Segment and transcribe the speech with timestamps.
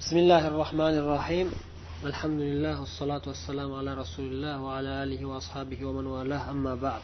[0.00, 1.48] بسم الله الرحمن الرحيم
[2.04, 7.02] الحمد لله والصلاة والسلام على رسول الله وعلى آله وأصحابه ومن والاه أما بعد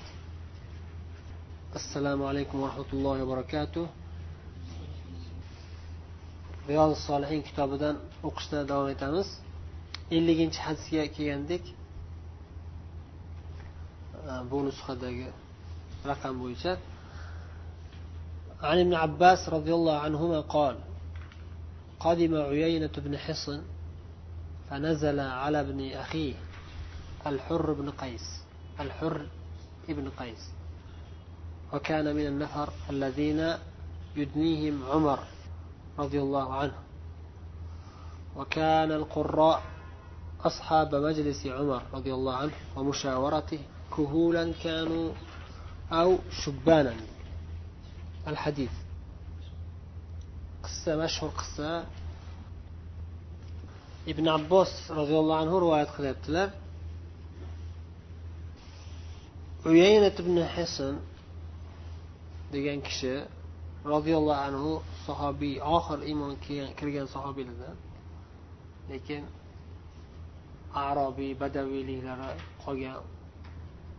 [1.76, 3.86] السلام عليكم ورحمة الله وبركاته
[6.68, 7.96] رياض الصالحين kitobidan
[8.28, 9.28] o'qishda davom etamiz
[10.16, 11.64] elliginchi hadisga kelgandik
[14.50, 15.26] bu nusxadagi
[16.10, 16.72] raqam bo'yicha
[18.70, 20.76] عن ابن عباس رضي الله عنهما قال
[21.99, 23.61] قدم عيينة بن حصن
[24.69, 26.33] فنزل على ابن أخيه
[27.27, 28.41] الحر بن قيس
[28.79, 29.25] الحر
[29.89, 30.49] بن قيس.
[31.73, 33.53] وكان من النفر الذين
[34.15, 35.19] يدنيهم عمر
[35.99, 36.75] رضي الله عنه.
[38.35, 39.61] وكان القراء
[40.41, 43.59] أصحاب مجلس عمر رضي الله عنه ومشاورته
[43.97, 45.13] كهولا كانوا
[45.91, 46.95] أو شبانا.
[48.27, 48.71] الحديث.
[50.65, 51.69] qissa mashhur qissa
[54.11, 56.49] ibn abbos roziyallohu anhu rivoyat qilyaptilar.
[59.69, 60.95] Uyaynat ibn hasan
[62.53, 63.15] degan kishi
[63.93, 64.71] roziyallohu anhu
[65.05, 66.33] sahobiy oxir iymon
[66.79, 67.75] kirgan sahobiylardan
[68.91, 69.23] lekin
[70.87, 72.29] arobiy badaviyliklari
[72.63, 72.97] qolgan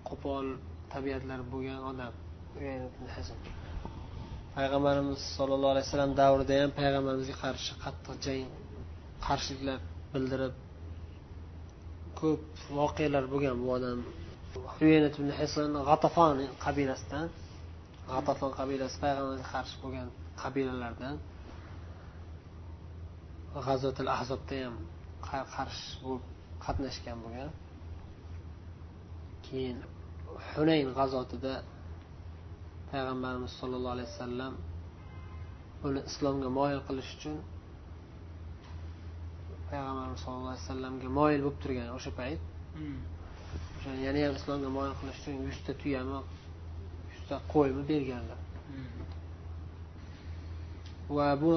[0.09, 0.47] qo'pol
[0.93, 2.13] tabiatlari bo'lgan odam
[2.59, 3.39] uyaynat ibn hasan.
[4.57, 8.47] Payg'ambarimiz sollallohu alayhi vasallam davrida ham payg'ambarimizga qarshi qattiq jang
[9.27, 9.79] qarshiliklar
[10.13, 10.55] bildirib
[12.21, 12.43] ko'p
[12.79, 13.99] voqealar bo'lgan bu odam.
[15.89, 17.27] G'atafon qabilasidan
[18.13, 20.09] g'atafon qabilasi payg'ambarga qarshi bo'lgan
[20.43, 21.17] qabilalardan
[23.67, 24.75] g'azotil ahzobda ham
[25.57, 26.25] qarshi bo'lib
[26.65, 27.51] qatnashgan bo'lgan.
[29.47, 29.79] Keyin
[30.51, 31.55] hunayn g'azotida
[32.97, 34.55] payg'ambarimiz sollallohu alayhi vasallam
[35.87, 37.37] uni islomga moyil qilish uchun
[39.71, 42.41] payg'ambarimiz sallallohu alayhi vasallamga moyil bo'lib turgan o'sha payt.
[43.77, 46.19] O'sha yana ham islomga moyil qilish uchun yuzta tuyami
[47.13, 48.41] yuzta qo'ymi berganlar.
[51.17, 51.53] Va bu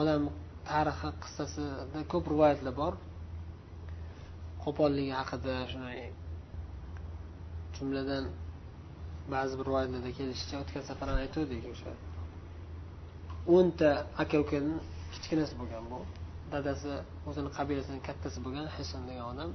[0.00, 0.22] odam
[0.70, 2.94] tarixi qissasida ko'p rivoyatlar bor.
[4.64, 6.00] Qo'polligi haqida shunday
[7.76, 8.24] jumladan
[9.34, 11.64] ba'zi bir rivoyatlarda kelishicha o'tgan safar aytuvdik.
[11.72, 11.92] O'sha
[13.54, 13.90] o'nta
[14.22, 14.74] aka ukani
[15.12, 15.98] kichkinasi bo'lgan bu.
[16.52, 16.92] Dadasi
[17.28, 19.50] o'zini qabilasini kattasi bo'lgan hison degan odam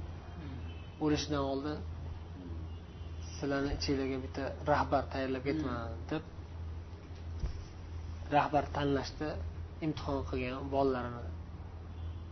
[1.04, 1.78] o'lishidan oldin
[3.36, 6.22] sizlarni ichinglarga bitta rahbar tayyorlab ketaman deb
[8.36, 9.28] rahbar tanlashda
[9.86, 11.30] imtihon qilgan bolalarini.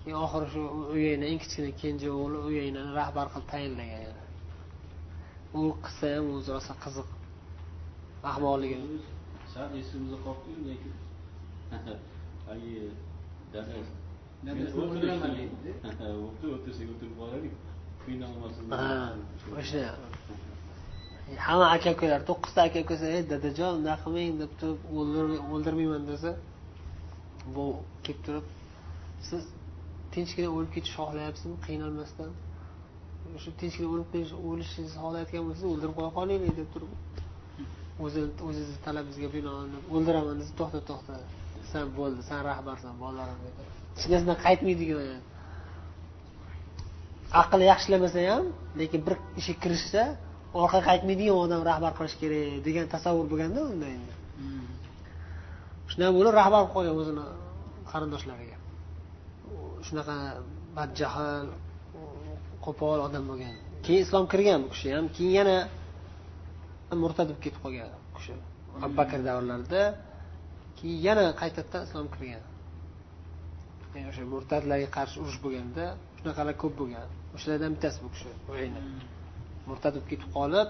[0.03, 0.63] Keyin oxiri shu
[0.95, 4.17] uyayni eng kichkina kenja o'g'li uyaynani rahbar qilib tayinlagan.
[5.59, 7.09] U qissa ham o'zi rosa qiziq
[8.29, 8.77] ahmoqligi
[9.55, 10.95] sal esimizda qolibdi lekin
[12.47, 12.91] haligi
[13.55, 13.93] dadasi
[16.57, 17.55] o'tirsak o'tirib qolaylik
[18.05, 18.65] qiynalmasin
[19.61, 19.85] o'sha
[21.47, 24.81] hamma aka ukalar to'qqizta aka ukasi ey dadajon unaqa qilmang deb turib
[25.55, 26.31] o'ldirmayman desa
[27.55, 27.65] bu
[28.05, 28.47] kelib turib
[29.29, 29.43] siz
[30.15, 32.31] tinchgina o'lib ketishni xohlayapsizmi qiynalmasdan
[33.43, 34.09] shu tinchgina o'lib
[34.51, 36.93] o'lishingizni xohlayotgan bo'lsangiz o'ldirib qo'ya qolaylik deb turib
[38.05, 41.15] o'zini o'zizni talabingizga binoan o'ldiraman desa to'xta to'xta.
[41.73, 43.51] San bo'ldi san rahbarsan bolalarimga
[43.97, 45.21] hech narsadan qaytmaydigan
[47.43, 48.45] aqli yaxshilamasa ham
[48.81, 50.03] lekin bir ishga kirishsa
[50.63, 54.15] orqaga qaytmaydigan odam rahbar qilish kerak degan tasavvur bo'lganda unda endi
[55.91, 57.25] shunday bo'lib rahbar qilib qo'ygan o'zini
[57.93, 58.57] qarindoshlariga.
[59.87, 60.17] Shunaqa
[60.77, 61.47] badjahl
[62.65, 63.55] qo'pol odam bo'lgan.
[63.85, 65.57] Keyin islom kirgan bu kishi ham keyin yana
[67.03, 68.35] murtad bo'lib ketib qolgan u kishi
[68.85, 69.83] abu bakr davrlarida
[70.79, 72.45] keyin yana qaytadan islom kirgan.
[74.11, 75.85] O'sha murtadlarga qarshi urush bo'lganda
[76.19, 77.07] shunaqalar ko'p bo'lgan.
[77.37, 78.31] O'shalardan bittasi bu kishi
[79.69, 80.69] murtad bo'lib ketib qolib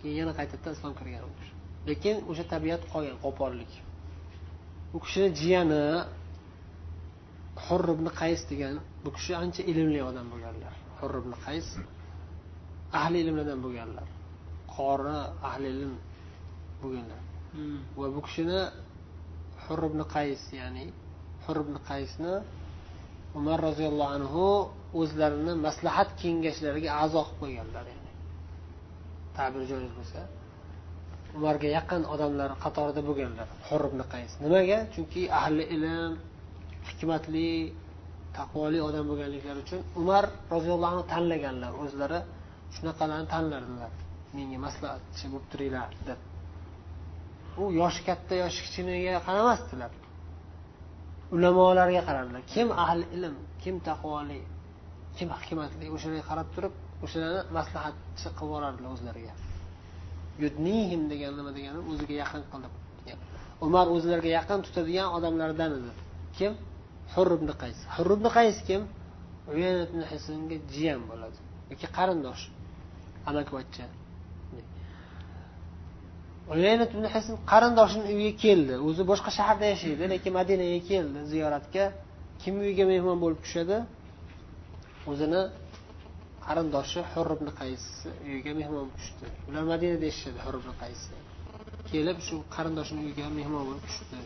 [0.00, 1.52] keyin yana qaytadan islom kirgan u kishi.
[1.88, 3.72] Lekin o'sha tabiat qolgan qo'pollik
[4.96, 5.84] u kishini jiyani
[7.64, 10.74] hurr ibn qays degan bu kishi ancha ilmli odam bo'lganlar.
[10.98, 11.66] Hurr ibn qays
[13.00, 14.08] ahli ilmlardan bo'lganlar.
[14.80, 15.18] Qori
[15.48, 15.92] ahli ilm
[16.82, 17.22] bo'lganlar
[18.00, 18.60] va bu kishini
[19.64, 20.86] hurr ibn qays ya'ni
[21.44, 22.34] hur ibn qaysni
[23.38, 24.46] umar roziyallohu anhu
[25.00, 28.12] o'zlarini maslahat kengashlariga a'zo qilib qo'yganlar ya'ni.
[29.36, 30.20] Tabir joiz bo'lsa.
[31.38, 34.30] Umarga yaqin odamlar qatorida bo'lganlar hur ibn qays.
[34.44, 34.78] Nimaga?
[34.94, 36.12] Chunki ahli ilm
[36.88, 37.50] hikmatli
[38.38, 40.24] taqvoli odam bo'lganliklari uchun umar
[40.54, 42.20] roziyallohu anhu tanlaganlar o'zlari
[42.74, 43.92] shunaqalarni tanlardilar
[44.36, 46.20] menga maslahatchi bo'lib turinglar deb.
[47.60, 49.92] U yoshi katta yoshi kichiniga qaramasdilar.
[51.34, 54.40] Ulamolarga qarardilar kim ahli ilm kim taqvoli
[55.16, 56.74] kim hikmatli o'shalarga qarab turib
[57.04, 59.34] o'shalarni maslahatchi qilib yuborardilar o'zlariga.
[60.42, 62.72] Yudnihim degan nima degani o'ziga yaqin qilib
[63.66, 65.92] umar o'zlariga yaqin tutadigan odamlardan edi.
[66.38, 66.52] Kim?
[67.14, 67.78] Hur ibn qays.
[67.96, 68.82] Hur ibn qays kim?
[69.52, 71.38] Uyana ibn hisnga jiyan bo'ladi.
[71.72, 72.42] Yoki qarindosh.
[73.30, 73.84] Amakivachcha
[76.54, 78.74] uyaynat ibn hasn qarindoshini uyiga keldi.
[78.88, 81.84] O'zi boshqa shaharda yashaydi lekin madinaga keldi ziyoratga.
[82.42, 83.76] Kim uyiga mehmon bo'lib tushadi?
[85.10, 85.42] O'zini
[86.46, 87.84] qarindoshi hur ibn qays
[88.28, 89.26] uyiga mehmon bo'lib tushdi.
[89.48, 91.00] Ular madinada yashashadi hur ibn qays.
[91.90, 94.16] Kelib shu qarindoshini uyiga mehmon bo'lib tushdi.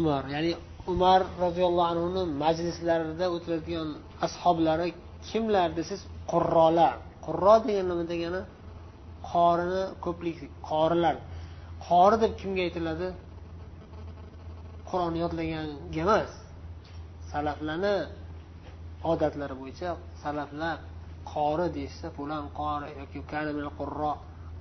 [0.00, 0.22] Umar.
[0.36, 0.52] Ya'ni
[0.92, 3.88] umar roziyallohu anhuni majlislarida o'tiradigan
[4.26, 4.88] ashoblari
[5.28, 6.02] kimlar desangiz
[6.32, 6.94] qurrolar.
[7.26, 8.40] Qurro degan nima degani?
[9.30, 10.38] Qorini ko'plik
[10.70, 11.16] qorilar.
[11.88, 13.08] Qori deb kimga aytiladi?
[14.88, 16.30] Qur'onni yodlaganga emas
[17.32, 17.94] salaflarni
[19.12, 19.88] odatlari bo'yicha
[20.22, 20.76] salaflar
[21.34, 23.20] qori deyishsa fulan qori yoki
[23.78, 24.12] qurro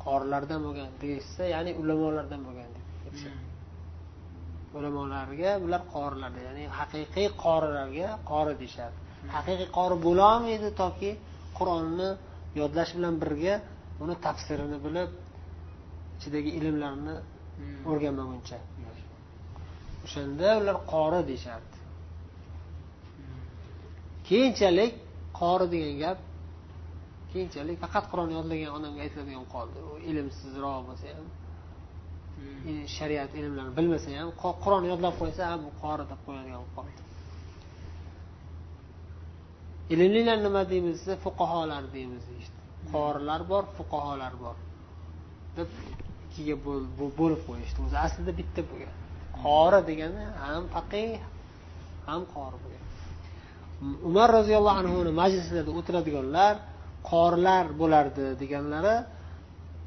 [0.06, 2.86] qorilardan bo'lgan deyishsa ya'ni ulamolardan bo'lgan deb
[4.78, 8.96] ulamolarga bular qorilar ya'ni haqiqiy qorilarga qori deyishadi.
[9.36, 11.12] Haqiqiy qori bo'lolmaydi toki
[11.58, 12.10] qur'onni
[12.60, 13.56] yodlash bilan birga
[14.04, 15.12] uni tafsirini bilib
[16.18, 17.16] ichidagi ilmlarni
[17.90, 18.58] o'rganmaguncha.
[20.06, 21.78] O'shanda ular qori deyishardi.
[24.30, 24.94] Keyinchalik
[25.40, 26.20] qori degan gap
[27.32, 29.78] keyinchalik faqat qur'onni yodlagan odamga aytiladigan qoldi.
[29.90, 31.28] U ilmsizroq bo'lsa ham
[32.98, 34.30] shariat ilmlarini bilmasa ham
[34.64, 37.02] qur'onni yodlab qo'ysa bu qori deb qo'yadigan qoldi.
[39.94, 42.61] Ilmlilar nima deymiz desa fuqarolar deymiz deyishdi
[42.94, 44.56] qorilar bor fuqarolar bor.
[45.58, 45.70] Deb
[46.26, 46.56] ikkiga
[47.20, 47.80] bo'lib qo'yishdi.
[47.86, 48.94] O'zi aslida bitta bo'lgan.
[49.44, 51.10] Qori degani ham faqih
[52.10, 52.86] ham qori bo'lgan.
[54.10, 56.54] Umar roziyallohu anhuni majlislarida o'tiradiganlar
[57.12, 58.96] qorilar bo'lardi deganlari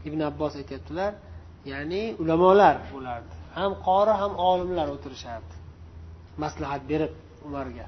[0.09, 1.13] ibn abbos aytyaptilar.
[1.73, 3.35] Ya'ni ulamolar bo'lardi.
[3.59, 5.55] Ham qori ham olimlar o'tirishardi.
[6.43, 7.13] Maslahat berib
[7.47, 7.87] umarga.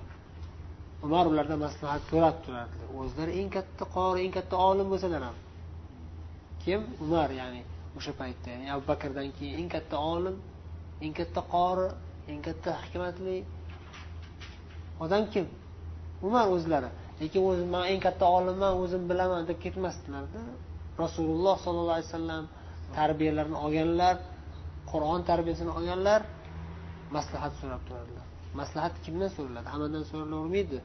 [1.06, 5.37] Umar ulardan maslahat so'rab turardilar o'zlari eng katta qori eng katta olim bo'lsalar ham.
[6.62, 6.81] Kim?
[7.05, 7.62] Umar ya'ni
[7.99, 8.47] o'sha paytda.
[8.55, 10.37] Ya'ni abu bakrdan keyin eng katta olim
[11.05, 11.87] eng katta qori
[12.32, 13.37] eng katta hikmatli
[15.05, 15.47] odam kim?
[16.26, 16.91] Umar o'zlari.
[17.20, 20.41] Lekin o'zi man eng katta olimman o'zim bilaman deb ketmasdilarda
[21.02, 22.44] rasululloh sollallohu alayhi vasallam
[22.99, 24.17] tarbiyalarini olganlar
[24.91, 26.20] qur'on tarbiyasini olganlar
[27.17, 28.26] maslahat so'rab turadilar
[28.61, 30.79] maslahat kimdan so'raladi hammadan so'ralavermaydi.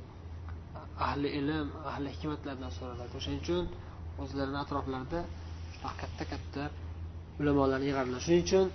[1.06, 3.14] Ahli ilm ahli hikmatlardan so'raladi.
[3.20, 3.64] O'shaning uchun
[4.22, 5.22] o'zlarini atroflarida
[6.02, 6.64] katta katta
[7.40, 8.68] ulamolarni yig'adilar shuning uchun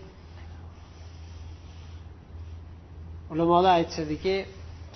[3.33, 4.37] ulamolar aytishadiki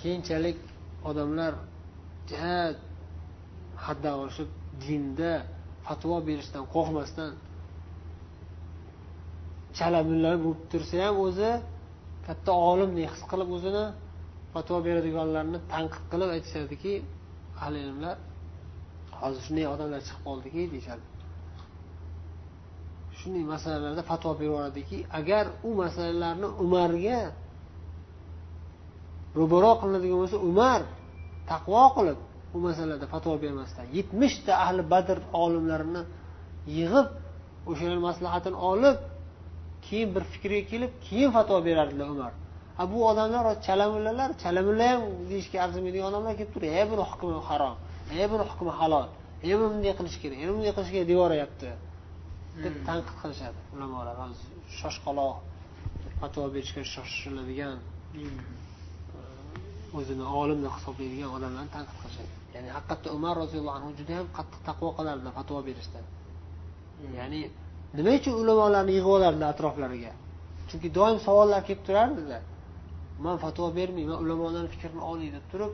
[0.01, 0.57] keyinchalik
[1.09, 1.53] odamlar
[2.29, 2.77] jihat
[3.85, 4.49] haddan oshib
[4.83, 5.31] dinda
[5.85, 7.31] fatvo berishdan qo'rqmasdan
[9.77, 11.51] chala mulla bo'lib tursa ham o'zi
[12.27, 13.85] katta olimdek his qilib o'zini
[14.53, 16.93] fatvo beradiganlarni tanqid qilib aytishadiki
[17.63, 18.15] ahli ilmlar
[19.21, 21.03] hozir shunday odamlar chiqib qoldiki deyishadi.
[23.19, 27.19] Shunday masalalarda fatvo berib yuboradiki agar u masalalarni umarga
[29.39, 30.81] ro'baro qilinadigan bo'lsa umar
[31.51, 32.19] taqvo qilib
[32.51, 36.01] bu masalada fatvo bermasdan yetmishta ahli badr olimlarini
[36.77, 37.07] yig'ib
[37.71, 38.97] o'shalar maslahatini olib
[39.85, 42.33] keyin bir fikrga kelib keyin fatvo berardilar umar.
[42.91, 47.75] Bu odamlar chalamullalar chalamulla ham deyishga arzimaydigan odamlar kelib turib e buni hukmi harom.
[48.23, 49.07] E buni hukmi halol.
[49.49, 50.37] E buni bunday qilish kerak.
[50.43, 51.69] E bunday qilish kerak deb yuboryapti
[52.63, 54.15] deb tanqid qilishadi ulamolar.
[54.79, 55.35] Shoshqaloq
[56.19, 57.77] fatvo berishga shoshiladigan
[59.99, 62.31] o'zini olim deb hisoblaydigan odamlarni tanqid qilishadi.
[62.55, 65.99] Ya'ni haqiqatda umar roziyallohu anhu juda yam qattiq taqvo qilardilar fatvo berishda
[67.19, 67.41] ya'ni
[67.97, 70.11] nima uchun ulamolarni yig'ib olardilar atroflariga?
[70.69, 72.37] Chunki doim savollar kelib turardida
[73.25, 75.73] man fatvo bermayman ulamolarni fikrini olay deb turib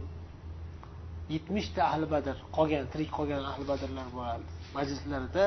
[1.33, 5.45] yetmishta ahli badr qolgan tirik qolgan ahli badrlar bo'lardi majlislarida.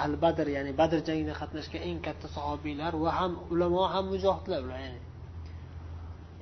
[0.00, 4.80] Ahli badr ya'ni badr jangida qatnashgan eng katta sahobiylar va ham ulamo ham mujohidlar ular
[4.86, 5.00] ya'ni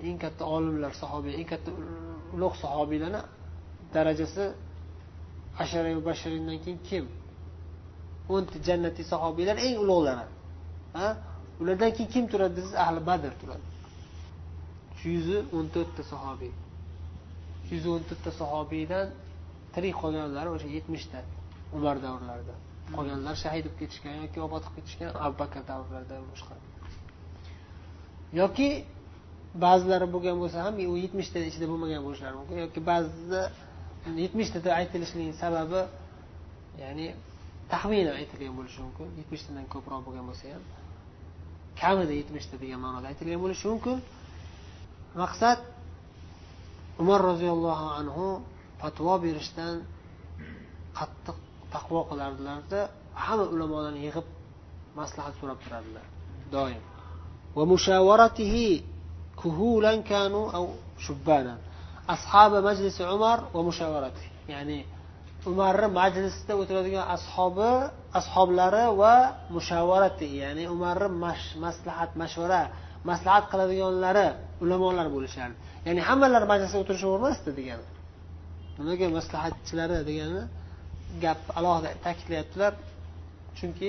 [0.09, 1.71] eng katta olimlar sahobiy eng katta
[2.35, 3.21] ulug' sahobiylarni
[3.95, 4.45] darajasi
[5.62, 7.05] ashara basharindan keyin kim?
[8.35, 10.27] O'nta jannatiy sahobiylar eng ulug'lari
[11.62, 12.53] ulardan keyin kim turadi?
[12.59, 13.67] Desangiz ahli badr turadi
[15.00, 16.52] shu yuz o'n to'rtta sahobiy.
[17.66, 19.07] Shu yuz o'n to'rtta sahobiydan
[19.75, 21.21] tirik qolganlari o'sha yetmishta
[21.76, 22.54] umar davrlarida.
[22.97, 26.54] Qolganlar shahid bo'lib ketishgan yoki obod qilib ketishgan abu bakr davrlarida boshqa.
[28.40, 28.69] Yoki
[29.64, 32.57] ba'zilari bo'lgan bo'lsa ham u yetmishtani ichida bo'lmagan bo'lishlari mumkin.
[32.64, 33.42] Yoki ba'zida
[34.25, 35.80] yetmishta deb aytilishining sababi
[36.83, 37.07] ya'ni
[37.73, 39.09] taxminan aytilgan bo'lishi mumkin.
[39.21, 40.64] Yetmishtadan ko'proq bo'lgan bo'lsa ham
[41.83, 43.99] kamida yetmishta degan ma'noda aytilgan bo'lishi mumkin.
[45.22, 45.60] maqsad
[47.02, 48.25] umar roziyallohu anhu
[48.82, 49.75] fatvo berishdan
[50.98, 51.38] qattiq
[51.74, 52.80] taqvo qilardilarda
[53.25, 54.28] hamma ulamolarni yig'ib
[55.00, 56.06] maslahat so'rab turardilar
[56.56, 56.82] doim
[57.56, 58.56] ومشاورته
[59.44, 60.66] كهولا كانوا أو
[61.00, 61.56] شبانا
[62.10, 64.86] أصحاب مجلس عمر ومشاورته يعني
[65.46, 67.72] umarni majlisda o'tiradigan ashobi
[68.20, 69.16] ashoblari va
[69.56, 71.10] mushavarati ya'ni umarni
[71.66, 72.62] maslahat mashvara
[73.11, 74.26] maslahat qiladiganlari
[74.64, 77.87] ulamolar bo'lishardi ya'ni hammalari majlisda o'tirishavermasdi degani
[78.78, 80.42] nimaga maslahatchilari degani
[81.25, 82.73] gap alohida ta'kidlayaptilar.
[83.59, 83.88] Chunki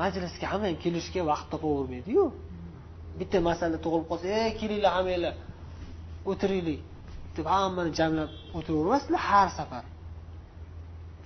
[0.00, 2.24] majlisga hamma ham kelishga vaqt topavermaydiyu
[3.20, 5.34] bitta masala tug'ilib qolsa ey kelinglar hammanglar
[6.30, 6.80] o'tiringlar.
[7.36, 9.84] deb hammani jamlab o'tiravermasdilar har safar.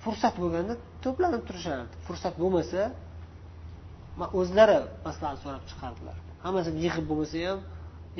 [0.03, 0.73] Fursat bo'lganda
[1.03, 1.93] to'planib turishardi.
[2.07, 2.81] Fursat bo'lmasa
[4.39, 4.77] o'zlari
[5.07, 6.17] maslahat so'rab chiqardilar.
[6.45, 7.59] Hammasini yig'ib bo'lmasa ham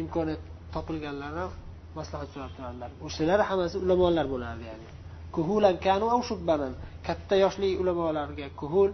[0.01, 0.41] imkoniyat
[0.73, 1.45] topilganlari
[1.97, 4.87] maslahat so'rab turardilar o'shalar hammasi ulamolar bo'lardi ya'ni.
[5.35, 6.05] Kuhulan kanu
[7.07, 8.91] katta yoshli ulamolarga kuhul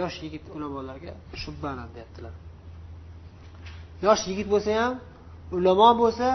[0.00, 2.34] yosh yigit ulamolarga shubbanan deyaptilar.
[4.06, 4.94] Yosh yigit bo'lsa ham
[5.56, 6.28] ulamo bo'lsa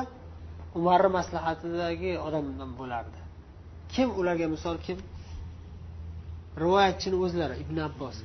[0.77, 3.19] umarni maslahatidagi odamdan bo'lardi.
[3.93, 4.97] Kim ularga misol kim?
[6.63, 8.15] Rivoyatchini o'zlari ibn abbos.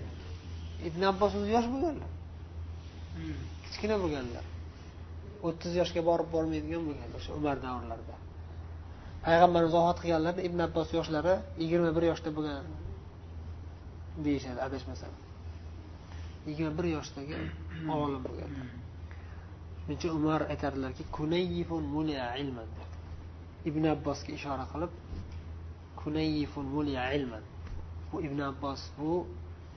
[0.88, 2.10] Ibn abbos o'zi yosh bo'lganlar.
[3.64, 4.44] Kichkina bo'lganlar.
[5.46, 8.16] o'ttiz yoshga borib bormaydigan bo'lgan o'sha umar davrlarida.
[9.26, 12.64] Payg'ambarimiz vafot qilganlarida ibn abbos yoshlari yigirma bir yoshda bo'lgan
[14.24, 15.12] deyishadi adashmasam.
[16.48, 17.36] Yigirma bir yoshdagi
[18.02, 18.50] olim bo'lgan.
[19.80, 21.02] Shuning uchun umar aytadilarki
[23.68, 24.92] ibn abbosga ishora qilib
[27.18, 27.44] ilman
[28.10, 29.10] bu ibn abbos bu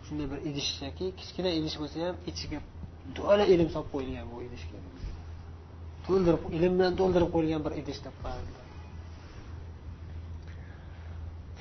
[0.05, 2.59] shunday bir idishki kichkina idish bo'lsa ham ichiga
[3.16, 4.78] to'la ilm solib qo'yilgan bu idishga
[6.06, 8.64] to'ldirib ilm bilan to'ldirib qo'yilgan bir idish deb qo'yadilar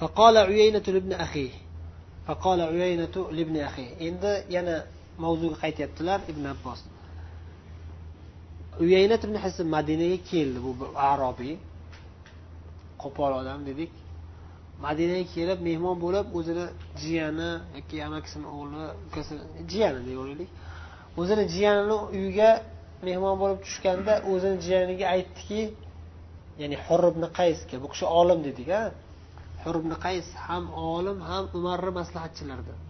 [0.01, 1.53] فقال عيينة لابن أخيه
[2.27, 4.75] فقال عيينة لابن أخيه endi yana
[5.23, 6.79] mavzuga qaytyaptilar ibn abbos
[8.83, 10.71] uyaynat ibn hisn madinaga keldi bu
[11.11, 11.55] arobiy
[13.01, 13.91] qo'pol odam dedik
[14.85, 16.65] madinaga kelib mehmon bo'lib o'zini
[17.01, 19.33] jiyani yoki amakisini o'g'li ukasi
[19.71, 20.49] jiyani deyveraylik
[21.20, 22.50] O'zini jiyanini uyiga
[23.06, 25.62] mehmon bo'lib tushganda o'zini jiyaniga aytdiki
[26.60, 28.82] ya'ni hurribni ibn qaysga bu kishi olim dedik a
[29.62, 30.64] hur ibn qays ham
[30.94, 32.80] olim ham umarni maslahatchilaridan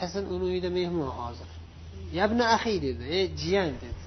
[0.00, 1.48] hasan uni uyida mehmon hozir.
[2.12, 4.04] Yabna ahi dedi ey jiyan dedi.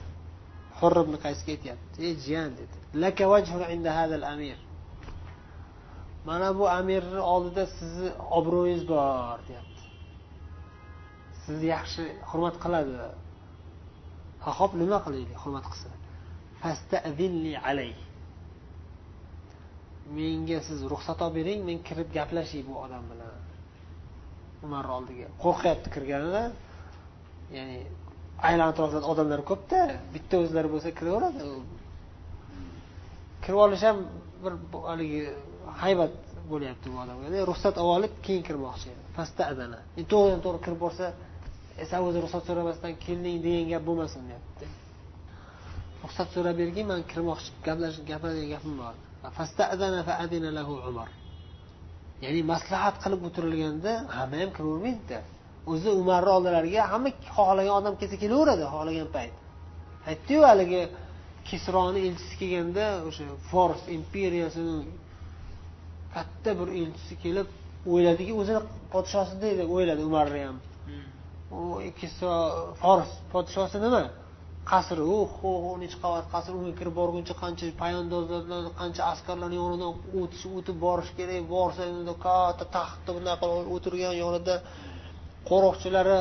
[0.80, 2.76] Hurr ibn qaysga aytyapti ey jiyan dedi.
[3.04, 4.60] Laka vajhun inda hadal amir.
[6.26, 9.71] Mana bu amirni oldida sizni obro'yingiz bor deyapti.
[11.44, 12.96] Sizni yaxshi hurmat qiladi.
[14.44, 15.94] Ha hop nima qilaylik hurmat qilsin?
[20.18, 23.34] Menga siz ruxsat olib bering men kirib gaplashay bu odam bilan.
[24.66, 25.28] Umar oldiga.
[25.44, 26.44] Qo'rqyapti kirganida.
[27.58, 27.78] Ya'ni
[28.48, 29.80] aylan atrofida odamlar ko'pda
[30.14, 31.40] bitta o'zlari bo'lsa kiraveradi.
[33.44, 33.98] Kirib olish ham
[34.44, 34.54] bir
[34.90, 35.24] haligi
[35.82, 36.14] haybat
[36.52, 37.26] bo'lyapti bu odamga.
[37.52, 38.92] Ruxsat olib olib keyin kirmoqchi.
[40.12, 41.06] To'g'ridan to'g'ri kirib borsa
[41.80, 44.66] e, san o'zi ruxsat so'ramasdan kelding degan gap bo'lmasin deyapti.
[46.04, 48.96] Ruxsat so'rab bergin man kirmoqchi gaplashib gapiradigan gapim bor.
[52.24, 55.20] Ya'ni maslahat qilib o'tirilganda hamma ham kiravermaydida
[55.72, 59.34] o'zi umarni oldilariga hamma xohlagan odam kelsa kelaveradi xohlagan payt.
[60.10, 60.82] Aytdiyu haligi
[61.50, 64.78] kisroni elchisi kelganda o'sha fors imperiyasini
[66.16, 67.48] katta bir elchisi kelib
[67.94, 68.62] o'yladiki o'zini
[68.94, 70.58] podshosidek deb o'yladi umarni ham.
[70.88, 71.08] Hmm.
[72.00, 72.34] Kisro
[72.82, 74.04] fors podshosi nima
[74.72, 80.78] qasri u nechi qavat qasr unga kirib borguncha qancha poyandozlar qancha askarlarni yonidan o'tish o'tib
[80.86, 81.84] borish kerak borsa
[82.26, 84.56] katta taxtda bunaqa o'tirgan yonida
[85.50, 86.20] qo'riqchilari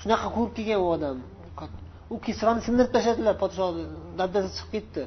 [0.00, 1.16] shunaqa ko'rib kelgan u odam.
[2.14, 3.82] U kisroni sindirib tashladilar podshoni
[4.20, 5.02] dabdasi chiqib ketdi.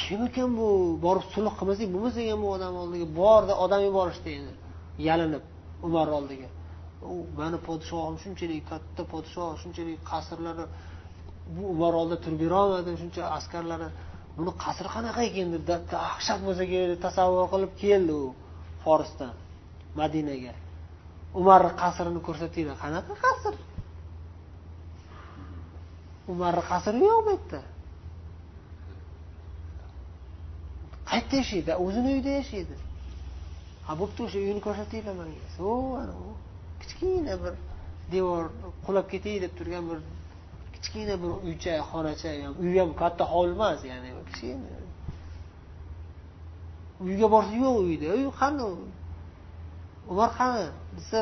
[0.00, 0.68] Kim ekan bu?
[1.06, 3.06] Borib sulh qilmasak bo'lmasa ham bu odam oldiga.
[3.20, 4.52] Bordi odam yuborishdi endi.
[5.08, 5.44] Yalinib
[5.86, 6.48] umar oldiga.
[7.02, 10.64] U mani podshohim shunchalik katta podshoh shunchalik qasrlari
[11.54, 11.92] bu umar
[12.24, 13.88] turib berolmadi shuncha askarlari
[14.38, 15.46] buni qasri qanaqa ekan?
[15.70, 18.24] deb dahshat bo'lsa kerak tasavvur qilib keldi u
[18.84, 19.34] forsdan
[20.00, 20.54] madinaga.
[21.40, 22.76] Umarni qasrini ko'rsatinglar.
[22.84, 23.54] Qanaqa qasr?
[26.32, 27.60] Umarni qasri yo'q bu yerda
[31.10, 31.72] qayerda yashaydi?
[31.84, 32.76] O'zini uyida yashaydi.
[33.86, 35.40] Ha bo'pti o'sha uyini ko'rsatinglar manga
[35.70, 36.30] o ana u
[36.88, 37.54] kichkina bir
[38.12, 38.44] devor
[38.86, 39.98] qulab ketay deb turgan bir
[40.74, 42.30] kichkina bir uycha xonacha
[42.62, 44.78] uy ham katta hovli emas ya'ni kichkina
[47.06, 48.64] uyga borsa yo'q uyda uy qani
[50.12, 50.66] umar qani?
[50.96, 51.18] Desa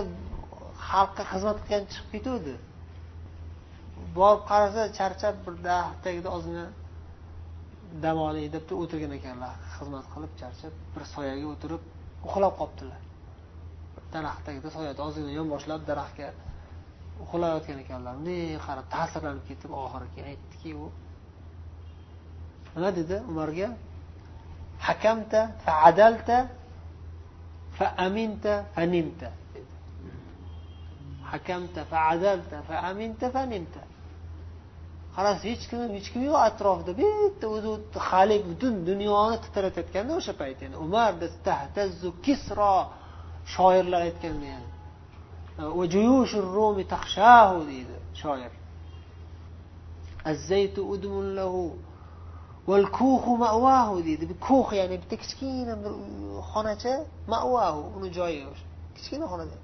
[0.89, 2.55] xalqqa xizmat qilgan chiqib ketuvdi.
[4.17, 6.67] Borib qarasa charchab bir daraxt tagida ozgina
[8.05, 9.53] dam olay deb o'tirgan ekanlar.
[9.77, 11.83] Xizmat qilib charchab bir soyaga o'tirib
[12.27, 13.01] uxlab qolibdilar
[14.15, 16.29] daraxt tagida soyada ozgina yonboshlab daraxtga
[17.25, 18.13] uxlayotgan ekanlar.
[18.19, 20.87] Bunday qarab ta'sirlanib ketib oxiri aytdiki u
[22.75, 23.69] nima dedi umarga?
[24.87, 26.39] Hakamta fa adalta
[27.77, 29.29] fa aminta fa nimta
[31.33, 33.83] hakamta fa adalta fa aminta fa nimta
[35.17, 37.71] qarasa hech kim hech kim yo'q atrofida bitta o'zi
[38.09, 40.77] hali butun dunyoni titratayotganda o'sha payt endi.
[40.87, 41.11] Umar
[42.27, 42.75] kisro
[43.55, 44.65] shoirlar aytganda ham
[47.71, 48.53] deydi shoir.
[50.31, 51.63] Azzaytu udmun lahu
[53.45, 54.25] ma'vahu deydi.
[54.49, 55.93] Ko'h ya'ni bitta kichkina bir
[56.51, 56.95] xonacha
[57.33, 58.41] ma'vahu uni joyi
[58.97, 59.57] kichkina xonada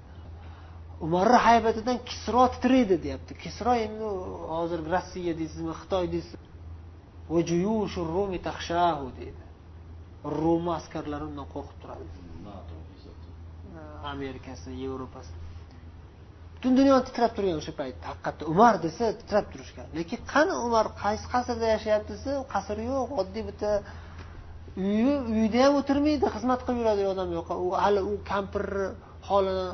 [1.05, 3.33] umarni haybatidan kisro titraydi deyapti.
[3.43, 4.05] Kisro endi
[4.55, 6.47] hozir rossiya deysizmi xitoy deysizmi
[9.19, 9.43] deydi.
[10.41, 12.22] Rum askarlari undan qo'rqib turadi
[14.13, 15.33] amerikasi yevropasi.
[16.55, 17.97] Butun dunyo titrab turgan o'sha payt.
[18.09, 19.87] Haqiqatda umar desa titrab turishgan.
[19.97, 20.85] Lekin qani umar?
[21.03, 23.71] Qaysi qasrda yashayapti desa qasr yo'q oddiy bitta
[24.77, 27.49] uyi uyida ham o'tirmaydi xizmat qilib yuradigan odam yo'q.
[27.65, 28.87] U hali u kampirni
[29.29, 29.67] holini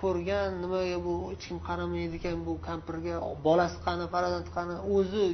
[0.00, 3.14] ko'rgan nimaga bu hech kim qaramaydi ekan bu kampirga
[3.46, 5.24] bolasi qani farzandi qani o'zi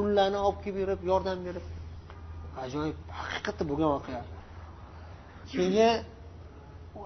[0.00, 1.64] unlarni olib kelib berib yordam berib.
[2.64, 4.22] Ajoyib haqiqatda bo'lgan voqea.
[5.52, 5.92] Keyin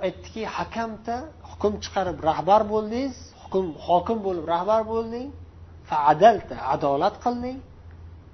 [0.07, 1.17] aytdiki hakamda
[1.51, 5.29] hukm chiqarib rahbar bo'ldingiz hukm hokim bo'lib rahbar bo'lding
[6.13, 7.59] adalta adolat qilding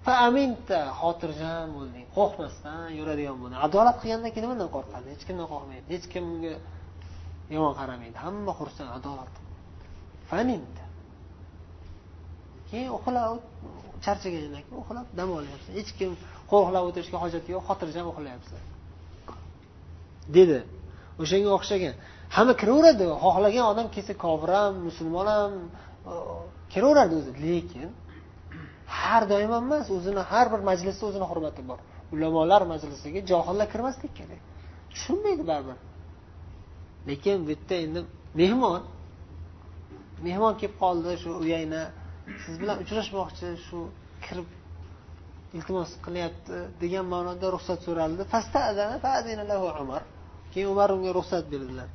[0.04, 2.06] fa aminta xotirjam bo'lding.
[2.16, 3.60] Qo'rqmasdan yuradigan bo'lding.
[3.66, 5.06] Adolat qilgandan keyin nimadan qo'rqadi?
[5.14, 6.54] Hech kimdan qo'rqmaydi hech kimga
[7.54, 8.16] yomon qaramaydi.
[8.24, 9.32] Hamma xursand adolat.
[10.30, 10.84] Faninta
[12.70, 13.38] keyin uxlab
[14.04, 16.10] charchagandan keyin uxlab dam olyapsan hech kim
[16.52, 18.60] qo'rqlab o'tirishga hojati yo'q xotirjam uxlayapsan
[20.36, 20.58] dedi.
[21.22, 21.94] O'shanga o'xshagan.
[22.36, 25.52] Hamma kiraveradi xohlagan odam kelsa kofir ham musulmon ham
[26.72, 27.30] kiraveradi o'zi.
[27.46, 27.88] Lekin
[29.00, 31.78] har doim ham emas o'zini har bir majlisda o'zini hurmati bor.
[32.14, 34.40] Ulamolar majlisiga johillar kirmaslik kerak.
[34.92, 35.78] Tushunmaydi baribir.
[37.08, 38.00] Lekin bu yerda endi
[38.40, 38.80] mehmon
[40.26, 41.82] mehmon kelib qoldi shu uyangni
[42.42, 43.78] siz bilan uchrashmoqchi shu
[44.24, 44.48] kirib
[45.56, 48.22] iltimos qilyapti degan ma'noda ruxsat so'raldi.
[49.84, 50.02] Umar.
[50.52, 51.88] Keyin umar unga ruxsat berdilar.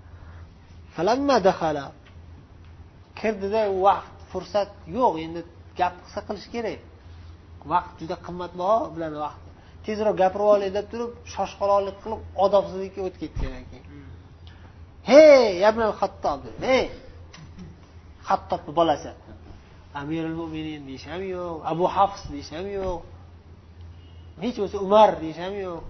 [3.20, 5.14] Kirdida vaqt fursat yo'q.
[5.26, 5.42] Endi
[5.80, 6.82] gap qilsa qilish kerak.
[7.72, 9.42] Vaqt juda qimmatbaho bilan vaqt.
[9.86, 13.86] Tezroq gapirib olay deb turib shoshqaloqlik qilib odobsizlikka o'tib ketgan keyin.
[15.10, 16.86] Hey yabnal hattob hey
[18.30, 19.12] hattobni bolasi.
[20.00, 21.56] Amirul mo'minin deyish ham yo'q.
[21.72, 23.00] Abu hafs deyish ham yo'q.
[24.44, 25.82] Hech bo'lmasa umar deyish ham yo'q.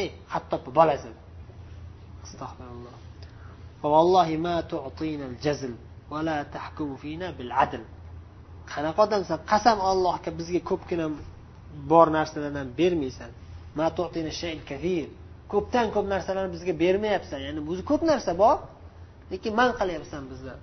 [0.00, 1.10] Ey hattobni bolasi.
[2.24, 2.96] astag'firulloh
[8.72, 11.06] qanaqa odamsan qasam ollohga bizga ko'pgina
[11.90, 13.30] bor narsalarni ham bermaysan
[15.52, 17.38] ko'pdan ko'p narsalarni bizga bermayapsan.
[17.46, 18.56] Ya'ni o'zi ko'p narsa bor
[19.32, 20.54] lekin man qilyapsan bizni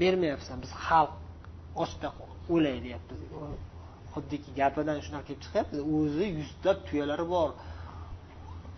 [0.00, 0.56] bermayapsan.
[0.64, 1.12] Biz xalq
[1.82, 2.08] ochda
[2.54, 3.14] o'lay deyapti
[4.12, 7.50] xuddiki gapidan shunaqa kelib chiqyapti o'zi yuzlab tuyalari bor.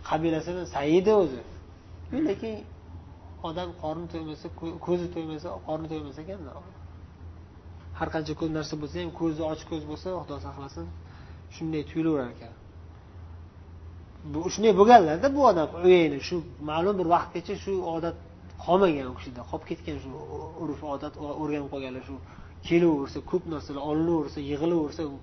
[0.08, 1.40] Qabilasini saidi o'zi.
[2.12, 2.54] Lekin
[3.48, 4.46] odam qorni to'ymasa
[4.86, 6.50] ko'zi to'ymasa qorni to'ymas ekanda.
[7.98, 10.86] Har qancha ko'p narsa bo'lsa ham ko'zi och ko'z bo'lsa xudo saqlasin
[11.54, 12.52] shunday tuyulaverar ekan.
[14.32, 16.36] Bu shunday bo'lganlarda bu odam uyayni shu
[16.70, 18.16] ma'lum bir vaqtgacha shu odat
[18.64, 20.10] qolmagan u kishida qolib ketgan shu
[20.62, 22.16] urf odat o'rganib qolganlar shu
[22.68, 25.16] kelaversa ko'p narsalar olinaversa yig'ilaversa u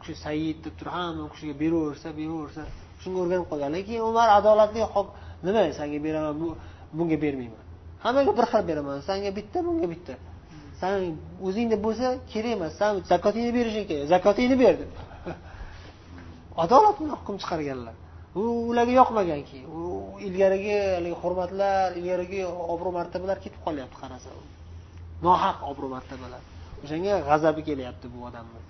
[0.00, 2.62] kishi said deb turib hamma u kishiga beraversa beraversa
[3.02, 4.82] shunga o'rganib qolgan lekin umar adolatli
[5.44, 6.48] nima sanga beraman bu
[6.96, 7.64] bunga bermayman.
[8.04, 10.14] Hammaga bir xil beraman sanga bitta bunga bitta.
[10.80, 10.92] San
[11.46, 14.90] o'zingda bo'lsa kerak emas san zakotingni berishing kerak zakotingni ber deb.
[16.62, 17.94] Adolat bilan hukm chiqarganlar.
[18.40, 19.80] U ularga yoqmaganki u
[20.26, 22.40] ilgarigi haligi hurmatlar ilgarigi
[22.74, 24.30] obro' martabalar ketib qolyapti qarasa.
[25.26, 26.42] Nohaq obro' martabalar.
[26.84, 28.60] O'shanga g'azabi kelyapti bu odamni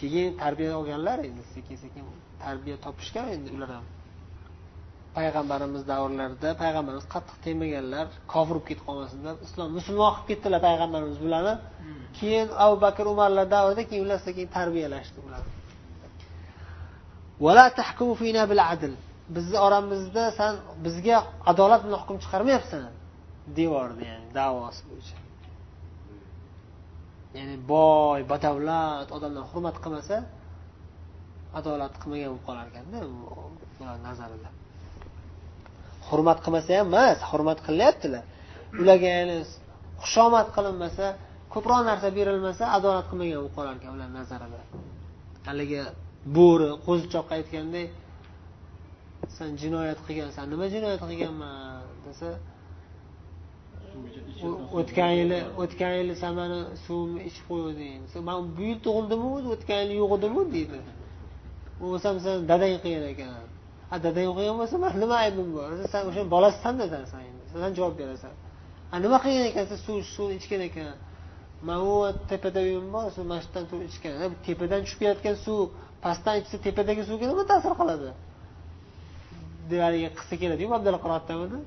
[0.00, 2.04] keyin tarbiya olganlar endi sekin sekin
[2.44, 3.84] tarbiya topishgan endi ular ham.
[5.16, 11.54] Payg'ambarimiz davrlarida payg'ambarimiz qattiq tegmaganlar kofir bo'lib ketib qolmasinlar islom musulmon qilib ketdilar payg'ambarimiz bularni
[12.18, 15.52] keyin abu bakr umarlar davrida keyin ular sekin tarbiyalashdi ularni
[19.36, 20.52] bizni oramizda san
[20.84, 21.16] bizga
[21.50, 22.82] adolat bilan hukm chiqarmayapsan
[23.58, 25.16] deyordi ya'ni davosi bo'yicha
[27.36, 30.16] ya'ni boy badavlat odamlar hurmat qilmasa
[31.58, 32.98] adolat qilmagan bo'lib qolar ekanda
[33.80, 34.48] ular nazarida
[36.08, 38.24] hurmat qilmasa ham emas hurmat qilyaptilar
[38.80, 39.36] ularga ya'ni
[40.02, 41.06] xushomad qilinmasa
[41.54, 44.60] ko'proq narsa berilmasa adolat qilmagan bo'lib qolar ekan ular nazarida.
[45.48, 45.82] Haligi
[46.36, 47.86] bo'ri qo'zichoqqa aytganday
[49.36, 51.76] san jinoyat qilgansan nima jinoyat qilganman?
[52.06, 52.28] desa
[54.78, 59.94] o'tgan yili o'tgan yili san mani suvimni ichib qo'yuvding man bu yil tug'ildimu o'tgan yili
[60.02, 60.78] yo'q edimu deydi.
[61.80, 63.30] Bo'lmasam san dadang qilgan ekan.
[63.92, 67.04] A dadang bo'lsa man nima aybim bor san o'sha bolasisanda san
[67.62, 68.32] san javob berasan.
[68.92, 70.94] A nima qilgan ekansan suv suvni ichgan ekan.
[71.66, 71.92] Man u
[72.30, 74.12] tepada uyim bor shu mana shu yerdan turib ichgan
[74.46, 75.60] tepadan tushib kelayotgan suv
[76.04, 78.08] pastdan ichsa tepadagi suvga nima ta'sir qiladi.
[79.70, 81.58] Deb haligi qissa keladiku abdalla qiroatdamidi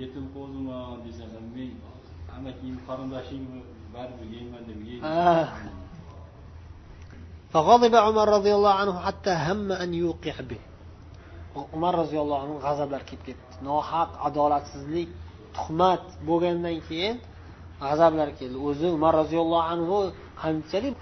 [0.00, 1.70] yetim qo'ziman desam men
[2.36, 3.60] amakim qarindoshingmi
[3.94, 5.81] baribir yeyman deb yeyman
[7.53, 10.59] فغضب عمر رضي الله عنه حتى هم أن يوقع به
[11.73, 15.09] umar roziyallohu anhu g'azablar kelib ketdi nohaq adolatsizlik
[15.57, 17.15] tuhmat bo'lgandan keyin
[17.83, 19.97] g'azablar keldi o'zi umar roziyallohu anhu
[20.41, 20.95] qanchalik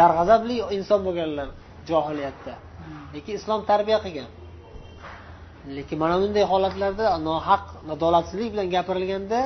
[0.00, 1.48] darg'azabli inson bo'lganlar
[1.88, 2.54] johiliyatda
[3.14, 4.30] lekin islom tarbiya qilgan
[5.76, 9.40] lekin mana bunday holatlarda nohaq adolatsizlik bilan gapirilganda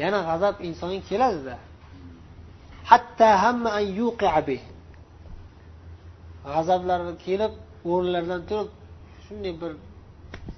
[0.00, 1.54] yana g'azab insonga keladida
[2.90, 3.86] hatta hamma an
[6.49, 7.53] G'azablari kelib
[7.91, 8.69] o'rinlaridan turib
[9.25, 9.71] shunday bir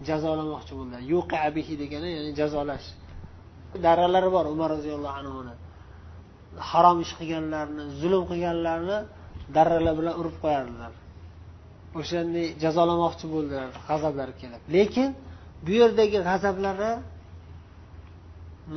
[0.08, 1.02] jazolamoqchi bo'ldilar.
[1.14, 2.88] Yuqabihi degani ya'ni jazolash.
[3.86, 5.54] Darralari bor umar roziyallohu anhuni
[6.72, 8.98] harom ish qilganlarni zulm qilganlarni
[9.56, 10.92] darralar bilan urib qo'yardilar.
[12.00, 14.62] O'shanday jazolamoqchi bo'ldilar g'azablari kelib.
[14.76, 15.10] Lekin
[15.66, 16.92] bu yerdagi g'azablari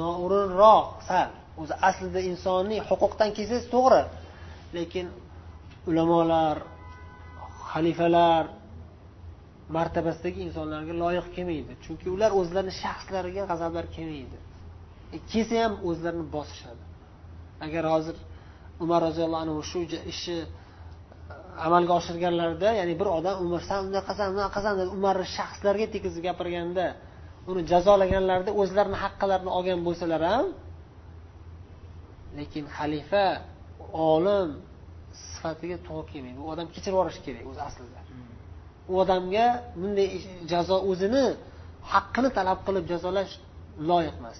[0.01, 1.31] noo'rinroq sal.
[1.61, 4.03] O'zi aslida insoniy huquqdan kelsangiz to'g'ri.
[4.77, 5.07] Lekin
[5.90, 6.57] ulamolar
[7.72, 8.44] xalifalar
[9.76, 11.72] martabasidagi insonlarga loyiq kelmaydi.
[11.85, 14.38] Chunki ular o'zlarini shaxslariga g'azablar kelmaydi.
[15.14, 16.82] E, kelsa ham o'zlarini bosishadi.
[17.66, 18.16] Agar hozir
[18.85, 19.78] umar roziyallohu anhu shu
[20.12, 20.46] ishni e,
[21.66, 26.87] amalga oshirganlarida ya'ni bir odam umar san unaqasan bunaqasan deb umarni shaxslarga tekizib gapirganda
[27.50, 30.46] uni jazolaganlarida o'zlarini haqqalarini olgan bo'lsalar ham
[32.38, 33.26] lekin xalifa
[34.14, 34.48] olim
[35.33, 36.38] sifatiga to'g'ri kelmaydi.
[36.44, 38.01] U odam kechirib yuborishi kerak o'zi aslida.
[38.92, 39.46] U odamga
[39.81, 40.09] bunday
[40.53, 41.25] jazo o'zini
[41.92, 43.33] haqqini talab qilib jazolash
[43.90, 44.38] loyiq emas.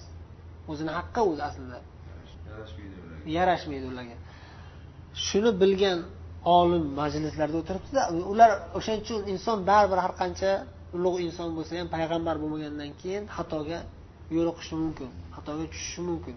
[0.71, 1.77] O'zini haqqi o'zi aslida.
[3.37, 4.17] Yarashmaydi ularga.
[5.25, 5.99] Shuni bilgan
[6.57, 10.51] olim majlislarda o'tiribdida ular o'shaning uchun inson baribir har qancha
[10.97, 13.79] ulug' inson bo'lsa ham payg'ambar bo'lmagandan keyin xatoga
[14.35, 16.35] yo'liqishi mumkin xatoga tushishi mumkin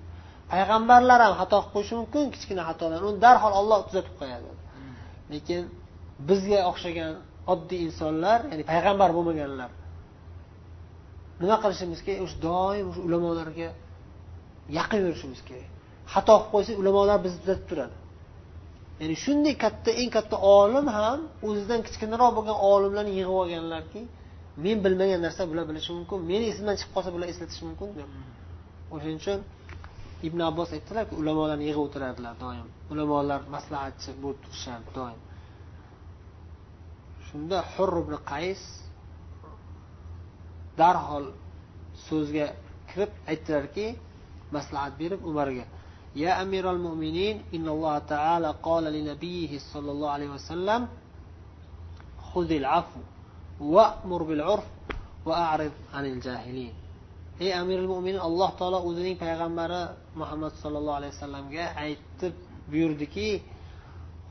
[0.53, 3.01] payg'ambarlar ham xato qilib qo'yishi mumkin kichkina xatolar.
[3.09, 4.51] Uni darhol olloh tuzatib qo'yadi.
[5.33, 5.63] Lekin
[6.29, 7.13] bizga o'xshagan
[7.53, 9.71] oddiy insonlar ya'ni payg'ambar bo'lmaganlar
[11.41, 12.21] nima qilishimiz kerak?
[12.27, 13.69] O'sha doim o'sha ulamolarga
[14.79, 15.69] yaqin yurishimiz kerak.
[16.15, 17.97] Xato qilib qo'ysak ulamolar bizni tuzatib turadi.
[19.01, 24.01] Ya'ni shunday katta eng katta olim ham o'zidan kichkinaroq bo'lgan olimlarni yig'ib olganlarki
[24.65, 27.89] men bilmagan narsa bular bilishi mumkin meni esimdan chiqib qolsa bular eslatishi mumkin.
[27.99, 28.09] Deb
[28.95, 29.39] o'shaning uchun
[30.28, 35.20] ibn abbos aytdilarki ulamolarni yig'ib o'tirardilar doim ulamolar maslahatchi bo'lib turishardi doim
[37.28, 38.62] shunda hur ibn qays
[40.80, 41.26] darhol
[42.08, 42.48] so'zga
[42.90, 43.86] kirib aytdilarki
[44.56, 45.66] maslahat berib umarga
[46.16, 50.82] يا أمير المؤمنين إن الله تعالى قال لنبيه صلى الله عليه وسلم
[52.34, 53.00] خذ العفو
[53.60, 54.68] وأمر بالعرف
[55.26, 56.74] وأعرض عن الجاهلين
[57.45, 59.83] ey amiril mo'minin alloh taolo o'zining payg'ambari
[60.21, 62.35] muhammad sallallohu alayhi vasallamga aytib
[62.71, 63.29] buyurdiki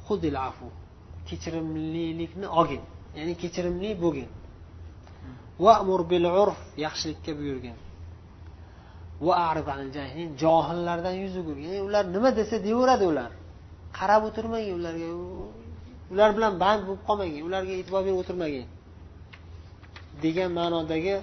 [0.06, 0.68] hudil afu
[1.28, 2.84] kechirimlilikni olgin
[3.18, 4.30] ya'ni kechirimli bo'lgin.
[5.66, 7.78] Vamur bil urf yaxshilikka buyurgin.
[10.44, 11.70] Johillardan yuz o'girgin.
[11.70, 13.32] Ya'ni ular nima desa deyaveradi ular.
[13.98, 15.08] Qarab o'tirmagin ularga
[16.14, 18.66] ular bilan band bo'lib qolmagin ularga e'tibor berib o'tirmagin.
[20.24, 21.16] Degan ma'nodagi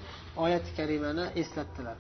[0.45, 1.99] oyati karimani eslatdilar.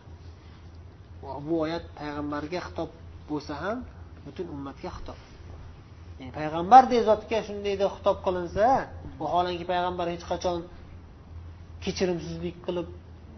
[1.46, 2.90] Bu oyat payg'ambarga xitob
[3.30, 3.78] bo'lsa ham
[4.24, 5.18] butun ummatga xitob.
[6.18, 8.66] Ya'ni payg'ambardek zotga shunday deb xitob qilinsa
[9.20, 10.58] vaholanki payg'ambar hech qachon
[11.84, 12.88] kechirimsizlik qilib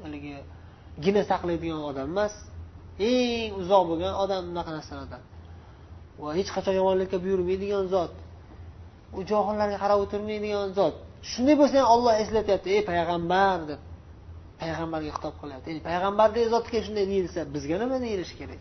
[0.05, 0.35] haligi
[1.05, 2.35] gina saqlaydigan odam emas
[3.11, 5.23] eng uzoq bo'lgan odam bunaqa narsalardan.
[6.23, 8.13] Va hech qachon yomonlikka buyurmaydigan zot
[9.19, 10.97] u johillarga qarab o'tirmaydigan zot
[11.33, 13.81] shunday bo'lsa ham olloh eslatyapti ey payg'ambar deb
[14.61, 15.67] payg'ambarga xitob qilyapti.
[15.71, 18.61] Ya'ni payg'ambardek zotga shunday deyilsa bizga nima deyilishi kerak?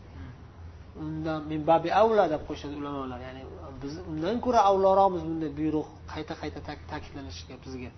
[1.03, 3.19] Undan min babi avla deb qo'yishadi ulamolar.
[3.27, 3.41] Ya'ni
[3.81, 6.59] biz undan ko'ra avloroqmiz bunday buyruq qayta qayta
[6.91, 7.91] ta'kidlanishiga bizga.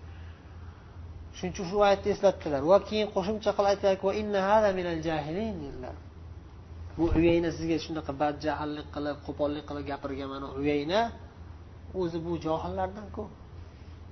[1.36, 2.60] Shuning uchun shu oyatni eslatdilar.
[2.70, 4.04] Va keyin qo'shimcha qilib aytdilarki
[6.98, 11.00] bu uyayna sizga shunaqa badjahllik qilib qo'pollik qilib gapirgan mana uyayna
[12.00, 13.22] o'zi bu johillardanku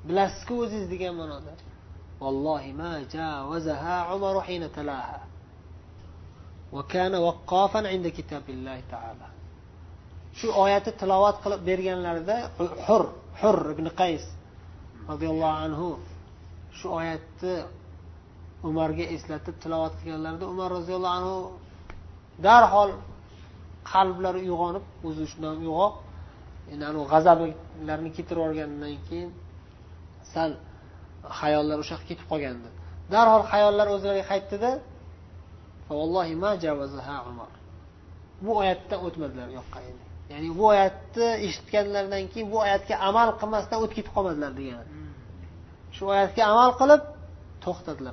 [0.08, 1.54] bilasizku o'zingiz degan ma'noda
[2.24, 5.22] والله ما جاوزها عمر حين تلاها
[6.76, 9.28] وكان وقافا عند كتاب الله تعالى
[10.40, 12.38] shu oyatni tilovat qilib berganlarida
[12.88, 13.04] hur
[13.42, 14.24] hur ibn qays
[15.12, 15.88] roziyallohu anhu
[16.78, 17.54] shu oyatni
[18.70, 21.38] umarga eslatib tilovat qilganlarida umar roziyallohu anhu
[22.46, 22.90] darhol
[23.92, 25.94] qalblari uyg'onib o'zi shundan uyg'oq
[26.72, 29.30] endi anavi g'azablarini ketirib yuborgandan keyin
[30.35, 30.51] sal
[31.41, 32.69] xayollar o'sha yoqqa ketib qolgandi.
[33.13, 34.71] Darhol xayollar o'zlariga qaytdida
[38.45, 39.79] bu oyatdan o'tmadilar u yoqqa
[40.33, 44.85] ya'ni bu oyatni eshitganlaridan keyin bu oyatga amal qilmasdan o'tib ketib qolmadilar degani
[45.95, 47.03] shu oyatga amal qilib
[47.65, 48.13] to'xtadilar.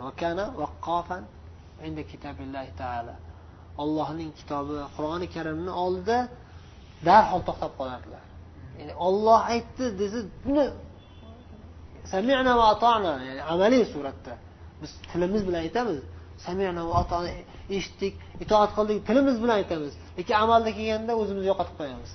[3.83, 6.17] Ollohning kitobi qur'oni karimni oldida
[7.07, 8.23] darhol to'xtab qolardilar.
[8.79, 10.65] Ya'ni olloh aytdi desa buni
[12.13, 14.33] samina va atona ya'ni amaliy suratda
[14.81, 15.97] biz tilimiz bilan aytamiz
[16.45, 17.29] samina va atona
[17.77, 22.11] eshitdik itoat qildik tilimiz bilan aytamiz lekin amalda kelganda o'zimizni yo'qotib qo'yamiz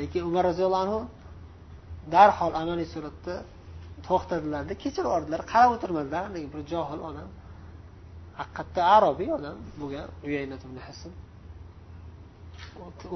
[0.00, 1.00] lekin umar roziyallohu anhu
[2.14, 3.34] darhol amaliy suratda
[4.08, 7.28] to'xtadilarda kechirib yubordilar qarab o'tirmadilar bir johil odam
[8.40, 10.62] haqiqatda arobiy odam bo'lgan uyaynat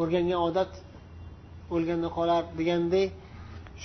[0.01, 0.73] o'rgangan odat.
[1.75, 3.11] O'lganda qolar degandek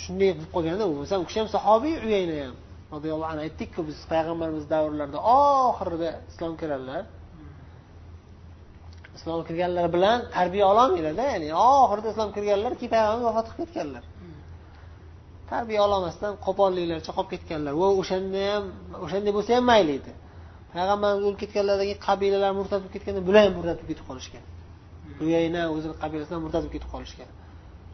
[0.04, 2.56] shunday qilib qolganda u bo'lsa u kishi ham sahobiy uyayna ham.
[2.94, 7.04] Roziyallohu anhu aytdikku biz payg'ambarimiz davrlarida oxirida islom kiradilar.
[9.18, 11.50] Islom kirganlar bilan tarbiya ololmaydida ya'ni
[11.82, 14.04] oxirida islom kirganlar keyin payg'ambar vafot qilib ketganlar.
[15.52, 17.74] Tarbiya ololmasdan qo'polliklarcha qolib ketganlar.
[17.82, 18.64] Va o'shanda ham
[19.06, 20.12] o'shanday bo'lsa ham mayli edi.
[20.74, 24.44] Payg'ambarimiz o'lib ketganlaridan keyin qabilalar murtad bo'lib ketganda bular ham murtad bo'lib ketib qolishgan.
[25.26, 27.30] Uyayna o'zini qabilasidan murtad bo'lib ketib qolishgan.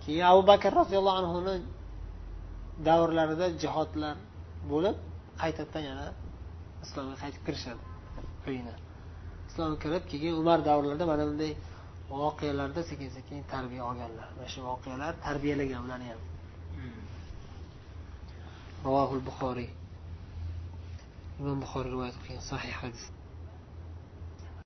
[0.03, 1.55] Keyin abu bakr roziyallohu anhuni
[2.89, 4.15] davrlarida jihodlar
[4.71, 4.95] bo'lib
[5.41, 6.07] qaytadan yana
[6.85, 7.81] islomga qaytib kirishadi
[8.47, 8.75] uyini
[9.49, 11.53] islomga kirib keyin umar davrlarida mana bunday
[12.09, 14.27] voqealarda sekin sekin tarbiya olganlar.
[14.37, 16.21] Mana shu voqealar tarbiyalagan ularni ham.
[16.75, 17.01] Hmm.
[18.85, 19.69] Ravohil buxoriy.
[21.39, 23.03] Imom buxoriy rivoyat qilgan sahih hadis.